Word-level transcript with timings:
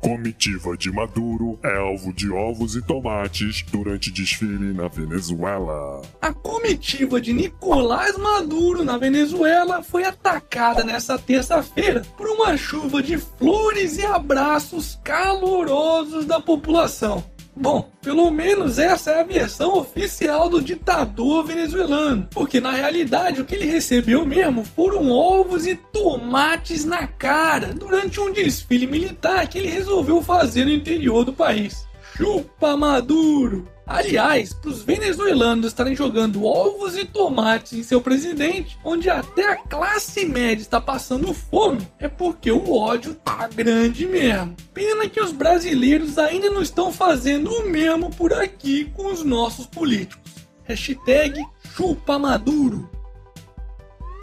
comitiva 0.00 0.76
de 0.76 0.90
Maduro 0.90 1.58
é 1.62 1.76
alvo 1.76 2.12
de 2.12 2.30
ovos 2.30 2.76
e 2.76 2.82
tomates 2.82 3.64
durante 3.70 4.10
desfile 4.10 4.72
na 4.72 4.88
Venezuela. 4.88 6.02
A 6.20 6.32
comitiva 6.32 7.20
de 7.20 7.32
Nicolás 7.32 8.16
Maduro 8.16 8.84
na 8.84 8.96
Venezuela 8.96 9.82
foi 9.82 10.04
atacada 10.04 10.84
nesta 10.84 11.18
terça-feira 11.18 12.02
por 12.16 12.28
uma 12.28 12.56
chuva 12.56 13.02
de 13.02 13.18
flores 13.18 13.98
e 13.98 14.04
abraços 14.04 14.98
calorosos 15.02 16.24
da 16.24 16.40
população. 16.40 17.24
Bom, 17.60 17.90
pelo 18.00 18.30
menos 18.30 18.78
essa 18.78 19.10
é 19.10 19.20
a 19.20 19.24
versão 19.24 19.76
oficial 19.76 20.48
do 20.48 20.62
ditador 20.62 21.44
venezuelano, 21.44 22.28
porque 22.30 22.60
na 22.60 22.70
realidade 22.70 23.40
o 23.40 23.44
que 23.44 23.56
ele 23.56 23.66
recebeu 23.66 24.24
mesmo 24.24 24.64
foram 24.64 25.10
ovos 25.10 25.66
e 25.66 25.74
tomates 25.74 26.84
na 26.84 27.08
cara 27.08 27.74
durante 27.74 28.20
um 28.20 28.32
desfile 28.32 28.86
militar 28.86 29.48
que 29.48 29.58
ele 29.58 29.68
resolveu 29.68 30.22
fazer 30.22 30.64
no 30.66 30.70
interior 30.70 31.24
do 31.24 31.32
país. 31.32 31.84
Chupa 32.16 32.76
Maduro! 32.76 33.66
Aliás, 33.88 34.52
para 34.52 34.70
os 34.70 34.82
venezuelanos 34.82 35.68
estarem 35.68 35.96
jogando 35.96 36.44
ovos 36.44 36.94
e 36.94 37.06
tomates 37.06 37.72
em 37.72 37.82
seu 37.82 38.02
presidente, 38.02 38.78
onde 38.84 39.08
até 39.08 39.52
a 39.52 39.56
classe 39.56 40.26
média 40.26 40.60
está 40.60 40.78
passando 40.78 41.32
fome, 41.32 41.88
é 41.98 42.06
porque 42.06 42.52
o 42.52 42.70
ódio 42.70 43.14
tá 43.14 43.48
grande 43.48 44.06
mesmo. 44.06 44.54
Pena 44.74 45.08
que 45.08 45.20
os 45.20 45.32
brasileiros 45.32 46.18
ainda 46.18 46.50
não 46.50 46.60
estão 46.60 46.92
fazendo 46.92 47.50
o 47.50 47.66
mesmo 47.66 48.10
por 48.10 48.34
aqui 48.34 48.84
com 48.94 49.10
os 49.10 49.24
nossos 49.24 49.64
políticos. 49.64 50.32
Hashtag 50.64 51.42
chupa 51.74 52.18
Maduro. 52.18 52.90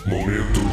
Momento. 0.05 0.66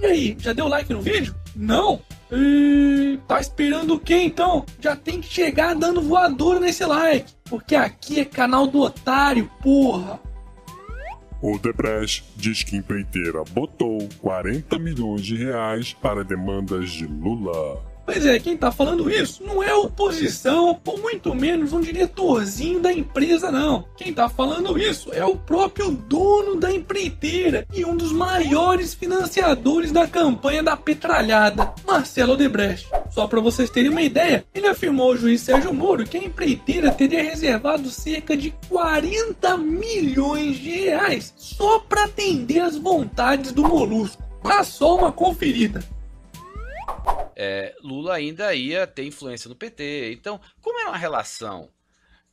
E 0.00 0.06
aí, 0.06 0.36
já 0.38 0.52
deu 0.52 0.68
like 0.68 0.92
no 0.92 1.00
vídeo? 1.00 1.34
Não? 1.56 2.00
E... 2.30 3.18
Tá 3.26 3.40
esperando 3.40 3.94
o 3.94 3.98
que 3.98 4.14
então? 4.14 4.64
Já 4.80 4.94
tem 4.94 5.20
que 5.20 5.28
chegar 5.28 5.74
dando 5.74 6.00
voadora 6.00 6.60
nesse 6.60 6.84
like. 6.84 7.32
Porque 7.48 7.74
aqui 7.74 8.20
é 8.20 8.24
canal 8.24 8.66
do 8.66 8.80
otário, 8.80 9.50
porra. 9.62 10.20
O 11.40 11.56
Debrecht 11.56 12.24
diz 12.36 12.64
que 12.64 12.76
empreiteira 12.76 13.44
botou 13.50 14.08
40 14.20 14.78
milhões 14.78 15.22
de 15.22 15.36
reais 15.36 15.92
para 15.92 16.24
demandas 16.24 16.90
de 16.90 17.06
Lula. 17.06 17.80
Pois 18.04 18.24
é, 18.24 18.40
quem 18.40 18.56
tá 18.56 18.72
falando 18.72 19.10
isso 19.10 19.44
não 19.44 19.62
é 19.62 19.72
oposição, 19.74 20.80
ou 20.84 20.98
muito 20.98 21.34
menos 21.34 21.74
um 21.74 21.80
diretorzinho 21.80 22.80
da 22.80 22.90
empresa, 22.90 23.52
não. 23.52 23.84
Quem 23.98 24.14
tá 24.14 24.30
falando 24.30 24.78
isso 24.78 25.12
é 25.12 25.22
o 25.24 25.36
próprio 25.36 25.90
dono 25.90 26.56
da 26.56 26.72
empreiteira 26.72 27.66
e 27.72 27.84
um 27.84 27.94
dos 27.94 28.10
maiores 28.10 28.94
financiadores 28.94 29.92
da 29.92 30.08
campanha 30.08 30.62
da 30.62 30.74
petralhada, 30.74 31.74
Marcelo 31.86 32.32
Odebrecht. 32.32 32.88
Só 33.10 33.26
para 33.26 33.40
vocês 33.40 33.70
terem 33.70 33.90
uma 33.90 34.02
ideia, 34.02 34.44
ele 34.54 34.66
afirmou 34.66 35.10
ao 35.10 35.16
juiz 35.16 35.40
Sérgio 35.40 35.72
Moro 35.72 36.04
que 36.04 36.16
a 36.16 36.22
empreiteira 36.22 36.92
teria 36.92 37.22
reservado 37.22 37.90
cerca 37.90 38.36
de 38.36 38.50
40 38.68 39.56
milhões 39.56 40.56
de 40.56 40.70
reais 40.70 41.34
só 41.36 41.80
para 41.80 42.04
atender 42.04 42.60
as 42.60 42.76
vontades 42.76 43.52
do 43.52 43.62
Molusco. 43.62 44.22
Dá 44.42 44.62
só 44.62 44.96
uma 44.96 45.10
conferida 45.10 45.82
é, 47.40 47.72
Lula 47.80 48.16
ainda 48.16 48.52
ia 48.52 48.84
ter 48.84 49.04
influência 49.04 49.48
no 49.48 49.54
PT. 49.54 50.12
Então, 50.12 50.40
como 50.60 50.80
era 50.80 50.88
uma 50.88 50.98
relação 50.98 51.70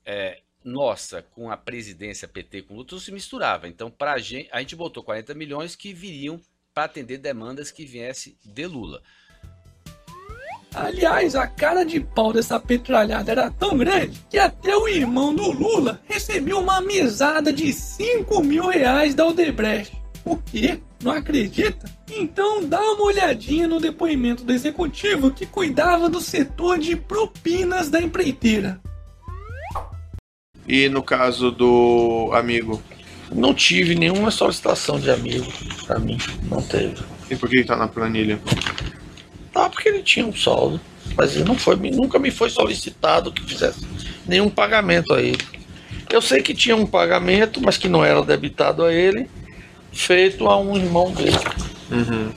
é, 0.04 0.42
nossa 0.64 1.22
com 1.22 1.52
a 1.52 1.56
presidência 1.56 2.28
PT 2.28 2.64
com 2.64 2.74
Lula, 2.74 2.88
tudo 2.88 3.00
se 3.00 3.12
misturava. 3.12 3.68
Então, 3.68 3.92
para 3.92 4.14
a 4.14 4.18
gente, 4.18 4.50
a 4.52 4.60
gente 4.60 4.76
botou 4.76 5.04
40 5.04 5.36
milhões 5.36 5.76
que 5.76 5.94
viriam 5.94 6.42
para 6.74 6.86
atender 6.86 7.20
demandas 7.20 7.70
que 7.70 7.86
viessem 7.86 8.36
de 8.44 8.66
Lula. 8.66 9.04
Aliás, 10.76 11.36
a 11.36 11.48
cara 11.48 11.86
de 11.86 12.02
pau 12.02 12.34
dessa 12.34 12.60
petralhada 12.60 13.32
era 13.32 13.50
tão 13.50 13.78
grande 13.78 14.22
que 14.30 14.38
até 14.38 14.76
o 14.76 14.90
irmão 14.90 15.34
do 15.34 15.50
Lula 15.50 16.02
recebeu 16.04 16.60
uma 16.60 16.82
mesada 16.82 17.54
de 17.54 17.72
5 17.72 18.44
mil 18.44 18.68
reais 18.68 19.16
da 19.16 19.26
Odebrecht. 19.26 19.98
O 20.26 20.36
quê? 20.36 20.82
Não 21.02 21.14
acredita? 21.14 21.90
Então 22.12 22.62
dá 22.66 22.82
uma 22.82 23.06
olhadinha 23.06 23.70
no 23.70 23.80
depoimento 23.80 24.44
do 24.44 24.52
executivo 24.52 25.32
que 25.32 25.46
cuidava 25.46 26.10
do 26.10 26.20
setor 26.20 26.78
de 26.78 26.96
propinas 26.98 27.90
da 27.90 28.02
empreiteira. 28.02 28.82
E 30.68 30.90
no 30.90 31.02
caso 31.02 31.52
do 31.52 32.32
amigo? 32.34 32.82
Não 33.34 33.54
tive 33.54 33.96
nenhuma 33.96 34.30
solicitação 34.30 35.00
de 35.00 35.10
amigo 35.10 35.46
para 35.88 36.00
mim, 36.00 36.18
não 36.50 36.62
teve. 36.62 37.02
E 37.30 37.36
por 37.36 37.50
que 37.50 37.60
está 37.60 37.76
na 37.76 37.88
planilha? 37.88 38.40
Ah, 39.56 39.70
porque 39.70 39.88
ele 39.88 40.04
tinha 40.04 40.26
um 40.26 40.36
saldo, 40.36 40.82
mas 41.16 41.34
ele 41.34 41.46
não 41.46 41.58
foi, 41.58 41.78
nunca 41.78 42.20
me 42.20 42.30
foi 42.30 42.50
solicitado 42.50 43.32
que 43.32 43.42
fizesse 43.42 43.88
nenhum 44.28 44.50
pagamento 44.50 45.14
a 45.14 45.22
ele. 45.22 45.42
Eu 46.12 46.22
sei 46.22 46.42
que 46.42 46.54
tinha 46.54 46.76
um 46.76 46.86
pagamento, 46.86 47.62
mas 47.62 47.78
que 47.78 47.88
não 47.88 48.04
era 48.04 48.22
debitado 48.22 48.84
a 48.84 48.94
ele, 48.94 49.30
feito 49.94 50.48
a 50.48 50.60
um 50.60 50.76
irmão 50.76 51.12
dele. 51.12 51.38
Uhum. 51.90 52.34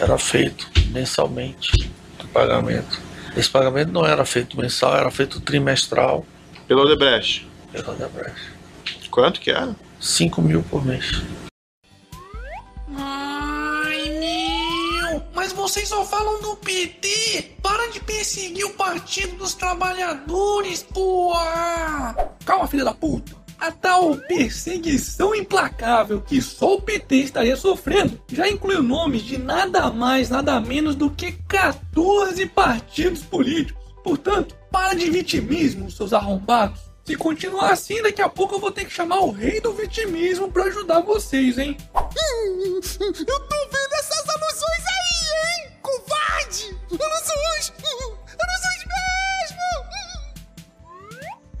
Era 0.00 0.16
feito 0.16 0.70
mensalmente 0.86 1.90
o 2.24 2.26
pagamento. 2.28 3.00
Esse 3.36 3.50
pagamento 3.50 3.92
não 3.92 4.06
era 4.06 4.24
feito 4.24 4.58
mensal, 4.58 4.96
era 4.96 5.10
feito 5.10 5.40
trimestral. 5.40 6.26
Pelo 6.66 6.82
Odebrecht? 6.82 7.46
Pelo 7.70 7.92
Odebrecht. 7.92 8.40
Quanto 9.10 9.40
que 9.40 9.50
era? 9.50 9.76
5 10.00 10.40
mil 10.40 10.62
por 10.62 10.84
mês. 10.84 11.22
Falam 16.20 16.40
do 16.42 16.56
PT! 16.56 17.56
Para 17.62 17.90
de 17.90 18.00
perseguir 18.00 18.66
o 18.66 18.74
Partido 18.74 19.36
dos 19.36 19.54
Trabalhadores, 19.54 20.82
porra! 20.82 22.14
Calma, 22.44 22.66
filha 22.66 22.84
da 22.84 22.92
puta! 22.92 23.40
A 23.58 23.70
tal 23.70 24.16
perseguição 24.16 25.34
implacável 25.34 26.20
que 26.20 26.40
só 26.40 26.74
o 26.74 26.82
PT 26.82 27.16
estaria 27.16 27.56
sofrendo 27.56 28.20
já 28.30 28.48
incluiu 28.48 28.82
nomes 28.82 29.22
de 29.22 29.38
nada 29.38 29.90
mais, 29.90 30.30
nada 30.30 30.58
menos 30.60 30.94
do 30.94 31.10
que 31.10 31.32
14 31.46 32.46
partidos 32.46 33.22
políticos. 33.22 33.82
Portanto, 34.02 34.54
para 34.70 34.94
de 34.94 35.10
vitimismo, 35.10 35.90
seus 35.90 36.12
arrombados. 36.12 36.80
Se 37.04 37.16
continuar 37.16 37.72
assim, 37.72 38.00
daqui 38.02 38.22
a 38.22 38.28
pouco 38.28 38.54
eu 38.54 38.60
vou 38.60 38.70
ter 38.70 38.84
que 38.84 38.92
chamar 38.92 39.20
o 39.20 39.30
rei 39.30 39.60
do 39.60 39.72
vitimismo 39.72 40.50
para 40.50 40.64
ajudar 40.64 41.00
vocês, 41.00 41.58
hein? 41.58 41.76
Eu 43.00 43.40
tô 43.40 43.56
vendo 43.70 43.79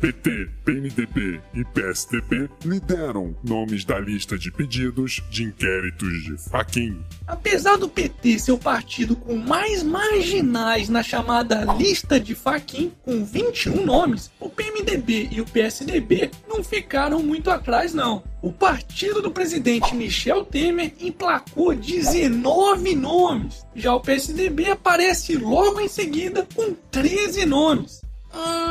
PT, 0.00 0.48
PMDB 0.64 1.40
e 1.52 1.62
PSDB 1.62 2.48
lideram 2.64 3.36
nomes 3.44 3.84
da 3.84 3.98
lista 3.98 4.38
de 4.38 4.50
pedidos 4.50 5.22
de 5.30 5.44
inquéritos 5.44 6.24
de 6.24 6.38
Faquin. 6.38 7.04
Apesar 7.26 7.76
do 7.76 7.86
PT 7.88 8.38
ser 8.38 8.52
o 8.52 8.58
partido 8.58 9.14
com 9.14 9.36
mais 9.36 9.82
marginais 9.82 10.88
na 10.88 11.02
chamada 11.02 11.64
lista 11.74 12.18
de 12.18 12.34
Faquin, 12.34 12.92
com 13.02 13.24
21 13.24 13.84
nomes, 13.84 14.30
o 14.40 14.48
PMDB 14.48 15.28
e 15.30 15.40
o 15.40 15.44
PSDB 15.44 16.30
não 16.48 16.64
ficaram 16.64 17.22
muito 17.22 17.50
atrás 17.50 17.92
não. 17.92 18.22
O 18.40 18.50
partido 18.50 19.20
do 19.20 19.30
presidente 19.30 19.94
Michel 19.94 20.46
Temer 20.46 20.94
emplacou 20.98 21.74
19 21.74 22.94
nomes. 22.94 23.66
Já 23.74 23.94
o 23.94 24.00
PSDB 24.00 24.70
aparece 24.70 25.36
logo 25.36 25.78
em 25.78 25.88
seguida 25.88 26.48
com 26.54 26.74
13 26.90 27.44
nomes. 27.44 28.00
Ai, 28.32 28.70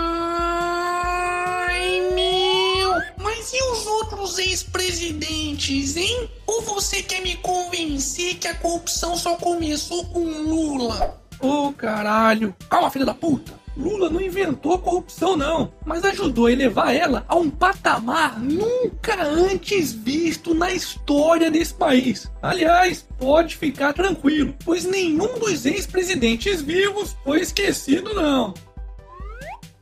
meu! 2.16 3.29
Mas 3.40 3.54
e 3.54 3.64
os 3.72 3.88
outros 3.88 4.38
ex-presidentes, 4.38 5.96
hein? 5.96 6.30
Ou 6.46 6.62
você 6.62 7.02
quer 7.02 7.22
me 7.22 7.38
convencer 7.38 8.36
que 8.36 8.50
a 8.50 8.54
corrupção 8.54 9.16
só 9.16 9.36
começou 9.36 10.04
com 10.08 10.26
Lula? 10.26 11.18
Ô 11.40 11.68
oh, 11.68 11.72
caralho! 11.72 12.54
Calma, 12.70 12.92
filha 12.92 13.06
da 13.06 13.14
puta! 13.14 13.54
Lula 13.78 14.10
não 14.10 14.20
inventou 14.20 14.78
corrupção, 14.78 15.38
não, 15.38 15.72
mas 15.86 16.04
ajudou 16.04 16.48
a 16.48 16.52
elevar 16.52 16.94
ela 16.94 17.24
a 17.30 17.36
um 17.38 17.50
patamar 17.50 18.38
nunca 18.38 19.24
antes 19.24 19.94
visto 19.94 20.54
na 20.54 20.74
história 20.74 21.50
desse 21.50 21.74
país. 21.74 22.30
Aliás, 22.42 23.08
pode 23.18 23.56
ficar 23.56 23.94
tranquilo, 23.94 24.54
pois 24.66 24.84
nenhum 24.84 25.40
dos 25.40 25.66
ex-presidentes 25.66 26.62
vivos 26.62 27.16
foi 27.24 27.40
esquecido, 27.40 28.14
não. 28.14 28.54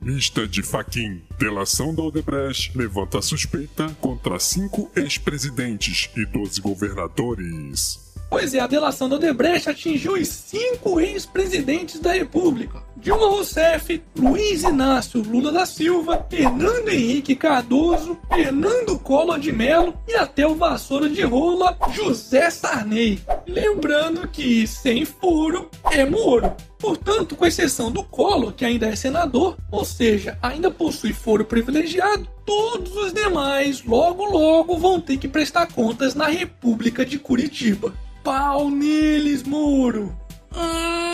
Lista 0.02 0.48
de 0.48 0.62
Faquin. 0.62 1.22
Delação 1.40 1.94
da 1.94 2.04
Odebrecht 2.04 2.78
levanta 2.78 3.22
suspeita 3.22 3.90
contra 4.00 4.40
cinco 4.40 4.92
ex-presidentes 4.96 6.10
e 6.16 6.26
12 6.26 6.62
governadores. 6.62 8.14
Pois 8.30 8.54
é, 8.54 8.60
a 8.60 8.68
delação 8.68 9.10
da 9.10 9.16
Odebrecht 9.16 9.70
atingiu 9.70 10.14
os 10.14 10.28
cinco 10.28 11.00
ex-presidentes 11.00 12.00
da 12.00 12.14
República. 12.14 12.87
Dilma 13.00 13.28
Rousseff, 13.28 14.02
Luiz 14.18 14.64
Inácio 14.64 15.22
Lula 15.22 15.52
da 15.52 15.66
Silva, 15.66 16.26
Fernando 16.30 16.90
Henrique 16.90 17.36
Cardoso, 17.36 18.18
Fernando 18.28 18.98
Collor 18.98 19.40
de 19.40 19.52
Mello 19.52 19.94
e 20.08 20.16
até 20.16 20.48
o 20.48 20.56
vassoura 20.56 21.08
de 21.08 21.22
rola 21.22 21.78
José 21.92 22.50
Sarney. 22.50 23.20
Lembrando 23.48 24.28
que 24.28 24.66
sem 24.66 25.06
furo 25.06 25.70
é 25.92 26.06
moro. 26.06 26.54
Portanto, 26.80 27.36
com 27.36 27.46
exceção 27.46 27.92
do 27.92 28.04
Collor, 28.04 28.52
que 28.54 28.66
ainda 28.66 28.88
é 28.88 28.96
senador, 28.96 29.58
ou 29.72 29.86
seja, 29.86 30.38
ainda 30.42 30.70
possui 30.70 31.14
foro 31.14 31.46
privilegiado, 31.46 32.28
todos 32.46 32.96
os 32.96 33.14
demais 33.14 33.84
logo 33.84 34.26
logo 34.26 34.78
vão 34.78 35.00
ter 35.00 35.18
que 35.18 35.28
prestar 35.28 35.68
contas 35.68 36.16
na 36.16 36.28
República 36.28 37.06
de 37.06 37.20
Curitiba. 37.20 37.94
Pau 38.24 38.70
neles, 38.70 39.44
Moro! 39.44 40.16
Ai, 40.52 41.07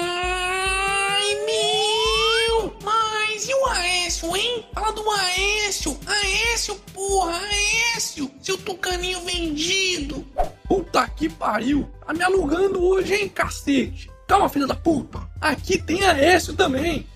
do 4.94 5.10
Aécio! 5.10 5.98
Aécio, 6.06 6.76
porra, 6.94 7.40
Aécio! 7.40 8.32
Seu 8.42 8.58
tucaninho 8.58 9.22
vendido! 9.22 10.26
Puta 10.68 11.08
que 11.08 11.30
pariu! 11.30 11.90
Tá 12.06 12.14
me 12.14 12.24
alugando 12.24 12.84
hoje, 12.84 13.16
hein, 13.16 13.30
cacete! 13.30 14.10
Calma, 14.28 14.50
filha 14.50 14.68
da 14.68 14.76
puta! 14.76 15.22
Aqui 15.42 15.78
tem 15.82 16.04
Aécio 16.04 16.54
também! 16.54 17.08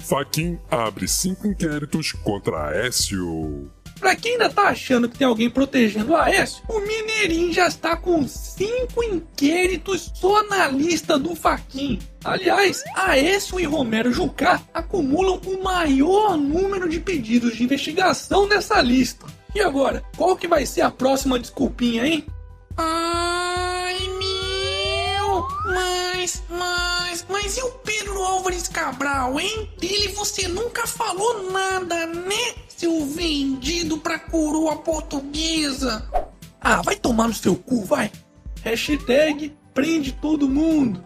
Faquin 0.00 0.58
abre 0.70 1.06
cinco 1.06 1.46
inquéritos 1.46 2.12
contra 2.12 2.68
Aécio. 2.68 3.70
Pra 3.98 4.14
quem 4.14 4.32
ainda 4.32 4.48
tá 4.48 4.68
achando 4.68 5.08
que 5.08 5.18
tem 5.18 5.26
alguém 5.26 5.50
protegendo 5.50 6.12
o 6.12 6.16
Aécio, 6.16 6.62
o 6.68 6.80
Mineirinho 6.80 7.52
já 7.52 7.66
está 7.66 7.96
com 7.96 8.26
cinco 8.26 9.02
inquéritos 9.02 10.12
só 10.14 10.42
na 10.44 10.68
lista 10.68 11.18
do 11.18 11.34
Faquin. 11.34 11.98
Aliás, 12.24 12.82
Aécio 12.94 13.58
e 13.58 13.64
Romero 13.64 14.12
Jucá 14.12 14.62
acumulam 14.72 15.40
o 15.44 15.62
maior 15.62 16.36
número 16.36 16.88
de 16.88 17.00
pedidos 17.00 17.56
de 17.56 17.64
investigação 17.64 18.46
nessa 18.46 18.80
lista. 18.80 19.26
E 19.54 19.60
agora, 19.60 20.04
qual 20.16 20.36
que 20.36 20.46
vai 20.46 20.64
ser 20.64 20.82
a 20.82 20.90
próxima 20.90 21.38
desculpinha, 21.38 22.06
hein? 22.06 22.24
Ai, 22.76 23.96
meu! 24.18 25.48
Mas, 25.66 26.42
mas, 26.48 27.26
mas 27.28 27.56
e 27.56 27.62
o 27.62 27.70
Pedro 27.70 28.22
Álvares 28.22 28.68
Cabral, 28.68 29.40
hein? 29.40 29.68
Dele 29.78 30.08
você 30.08 30.46
nunca 30.46 30.86
falou 30.86 31.50
nada, 31.50 32.06
né? 32.06 32.54
Seu 32.78 33.04
vendido 33.04 33.98
pra 33.98 34.20
coroa 34.20 34.76
portuguesa. 34.76 36.08
Ah, 36.60 36.80
vai 36.80 36.94
tomar 36.94 37.26
no 37.26 37.34
seu 37.34 37.56
cu, 37.56 37.84
vai! 37.84 38.08
Hashtag 38.62 39.52
prende 39.74 40.12
todo 40.12 40.48
mundo. 40.48 41.04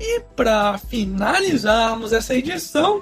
E 0.00 0.18
pra 0.34 0.76
finalizarmos 0.76 2.12
essa 2.12 2.34
edição, 2.34 3.00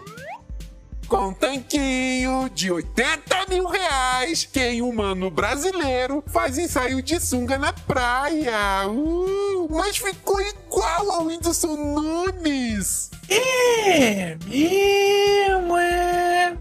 Com 1.09 1.29
um 1.29 1.33
tanquinho 1.33 2.51
de 2.53 2.71
80 2.71 3.47
mil 3.49 3.67
reais, 3.67 4.45
quem 4.45 4.83
humano 4.83 5.31
brasileiro 5.31 6.23
faz 6.27 6.59
ensaio 6.59 7.01
de 7.01 7.19
sunga 7.19 7.57
na 7.57 7.73
praia. 7.73 8.87
Uh, 8.89 9.69
mas 9.71 9.97
ficou 9.97 10.39
igual 10.43 11.13
ao 11.13 11.25
Whindersson 11.25 11.77
Nunes. 11.77 13.11
é 13.31 14.37
mesmo, 14.47 15.79
é. 15.79 16.57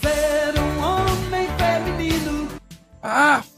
Feminino. 0.00 0.69
Aff. 3.02 3.48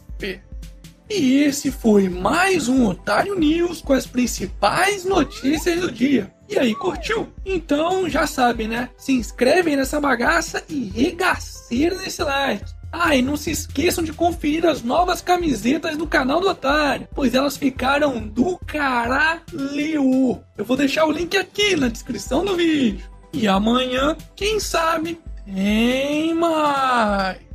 E 1.10 1.42
esse 1.42 1.70
foi 1.70 2.08
mais 2.08 2.68
um 2.68 2.86
Otário 2.86 3.38
News 3.38 3.82
com 3.82 3.92
as 3.92 4.06
principais 4.06 5.04
notícias 5.04 5.80
do 5.80 5.90
dia. 5.90 6.32
E 6.48 6.58
aí, 6.58 6.74
curtiu? 6.74 7.28
Então 7.44 8.08
já 8.08 8.26
sabe, 8.26 8.68
né? 8.68 8.88
Se 8.96 9.12
inscrevem 9.12 9.76
nessa 9.76 10.00
bagaça 10.00 10.62
e 10.68 10.84
regaceira 10.84 11.96
nesse 11.96 12.22
like. 12.22 12.64
Ah, 12.92 13.16
e 13.16 13.22
não 13.22 13.36
se 13.36 13.50
esqueçam 13.50 14.04
de 14.04 14.12
conferir 14.12 14.66
as 14.66 14.82
novas 14.82 15.22
camisetas 15.22 15.96
do 15.96 16.06
canal 16.06 16.40
do 16.40 16.48
Otário, 16.48 17.08
pois 17.14 17.34
elas 17.34 17.56
ficaram 17.56 18.20
do 18.20 18.58
caralho. 18.58 19.40
Eu 20.56 20.64
vou 20.64 20.76
deixar 20.76 21.06
o 21.06 21.10
link 21.10 21.36
aqui 21.36 21.74
na 21.74 21.88
descrição 21.88 22.44
do 22.44 22.54
vídeo. 22.54 23.04
E 23.32 23.48
amanhã, 23.48 24.14
quem 24.36 24.60
sabe, 24.60 25.18
tem 25.46 26.34
mais. 26.34 27.51